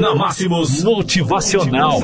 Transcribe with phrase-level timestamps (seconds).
[0.00, 1.98] Na Máximos Motivacional.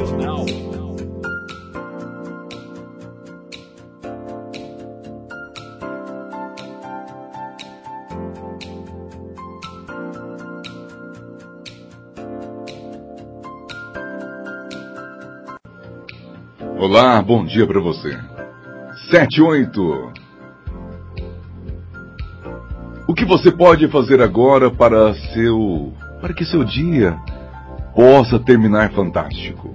[16.76, 18.18] Olá, bom dia para você.
[19.10, 20.12] 78.
[23.06, 27.18] O que você pode fazer agora para seu para que seu dia
[27.94, 29.74] possa terminar fantástico?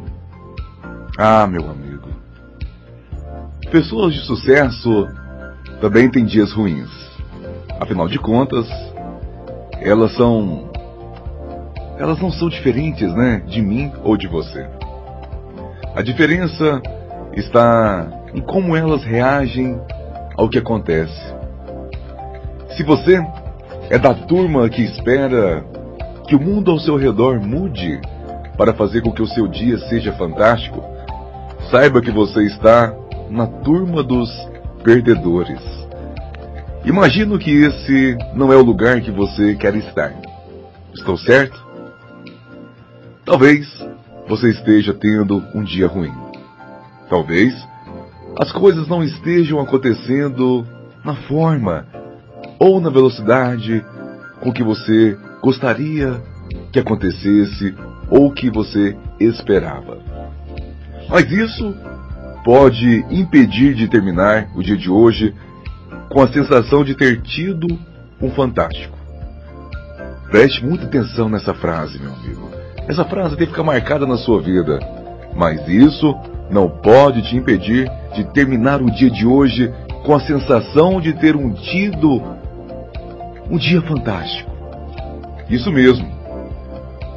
[1.18, 2.10] Ah, meu amigo.
[3.72, 5.08] Pessoas de sucesso
[5.82, 6.90] também têm dias ruins.
[7.80, 8.68] Afinal de contas,
[9.82, 10.72] elas são
[11.98, 14.68] elas não são diferentes, né, de mim ou de você.
[15.96, 16.82] A diferença
[17.34, 19.80] está em como elas reagem
[20.36, 21.34] ao que acontece.
[22.76, 23.24] Se você
[23.90, 25.64] é da turma que espera
[26.28, 28.00] que o mundo ao seu redor mude
[28.58, 30.84] para fazer com que o seu dia seja fantástico,
[31.70, 32.94] saiba que você está
[33.30, 34.30] na turma dos
[34.84, 35.60] perdedores.
[36.86, 40.14] Imagino que esse não é o lugar que você quer estar.
[40.94, 41.62] Estou certo?
[43.26, 43.66] Talvez
[44.28, 46.14] você esteja tendo um dia ruim.
[47.10, 47.54] Talvez
[48.40, 50.66] as coisas não estejam acontecendo
[51.04, 51.86] na forma
[52.60, 53.84] ou na velocidade
[54.42, 56.22] com que você gostaria
[56.72, 57.76] que acontecesse
[58.10, 59.98] ou que você esperava.
[61.10, 61.76] Mas isso
[62.46, 65.36] pode impedir de terminar o dia de hoje
[66.10, 67.68] com a sensação de ter tido
[68.22, 68.98] um fantástico.
[70.32, 72.50] Preste muita atenção nessa frase, meu amigo.
[72.88, 74.80] Essa frase tem que ficar marcada na sua vida.
[75.36, 76.16] Mas isso
[76.50, 79.74] não pode te impedir de terminar o dia de hoje
[80.06, 82.22] com a sensação de ter um tido
[83.50, 84.53] um dia fantástico.
[85.50, 86.08] Isso mesmo.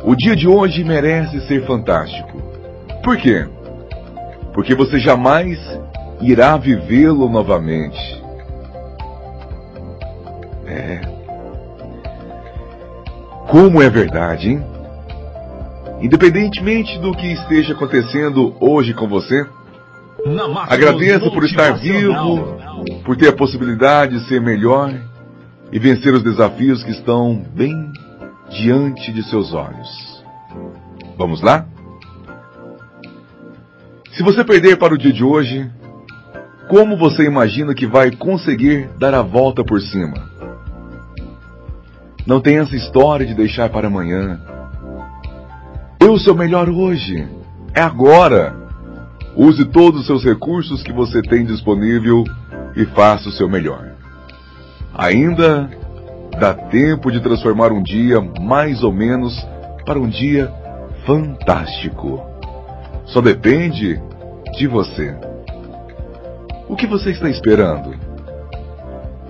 [0.05, 2.41] O dia de hoje merece ser fantástico.
[3.02, 3.46] Por quê?
[4.52, 5.58] Porque você jamais
[6.20, 8.22] irá vivê-lo novamente.
[10.66, 11.00] É.
[13.48, 14.64] Como é verdade, hein?
[16.00, 19.47] Independentemente do que esteja acontecendo hoje com você,
[20.69, 22.58] agradeça por estar vivo,
[23.04, 24.93] por ter a possibilidade de ser melhor
[25.72, 27.93] e vencer os desafios que estão bem
[28.50, 30.24] diante de seus olhos.
[31.16, 31.66] Vamos lá?
[34.12, 35.70] Se você perder para o dia de hoje,
[36.68, 40.30] como você imagina que vai conseguir dar a volta por cima?
[42.26, 44.40] Não tem essa história de deixar para amanhã.
[46.00, 47.28] Dê o seu melhor hoje.
[47.72, 48.56] É agora.
[49.36, 52.24] Use todos os seus recursos que você tem disponível
[52.74, 53.92] e faça o seu melhor.
[54.94, 55.70] Ainda
[56.38, 59.34] dá tempo de transformar um dia mais ou menos
[59.84, 60.52] para um dia
[61.06, 62.20] fantástico.
[63.06, 64.00] Só depende
[64.56, 65.14] de você.
[66.69, 67.94] O que você está esperando?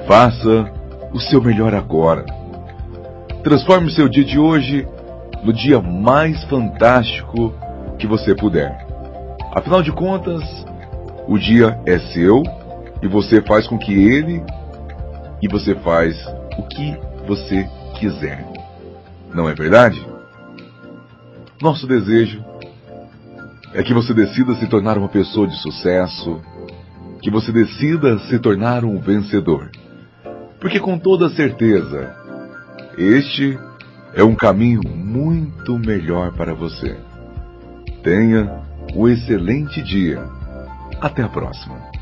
[0.06, 0.72] Faça
[1.12, 2.25] o seu melhor agora.
[3.43, 4.89] Transforme seu dia de hoje
[5.43, 7.53] no dia mais fantástico
[7.99, 8.87] que você puder.
[9.55, 10.43] Afinal de contas,
[11.28, 12.43] o dia é seu
[13.03, 14.43] e você faz com que ele
[15.43, 16.16] e você faz
[16.59, 16.97] o que
[17.27, 17.69] você
[17.99, 18.47] quiser.
[19.34, 20.05] Não é verdade?
[21.61, 22.44] Nosso desejo
[23.72, 26.41] é que você decida se tornar uma pessoa de sucesso,
[27.21, 29.71] que você decida se tornar um vencedor.
[30.61, 32.15] Porque com toda certeza,
[32.97, 33.59] este
[34.15, 36.97] é um caminho muito melhor para você.
[38.03, 38.62] Tenha
[38.95, 40.22] um excelente dia.
[41.00, 41.96] Até a próxima.